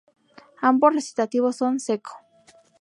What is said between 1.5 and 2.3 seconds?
son "secco".